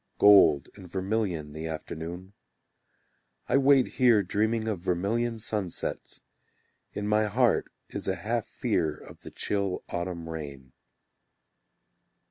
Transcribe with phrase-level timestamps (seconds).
[0.17, 2.33] Gold and vermilion The afternoon.
[3.47, 6.21] I wait here dreaming of vermilion sunsets:
[6.91, 10.73] In my heart is a half fear of the chill autumn rain.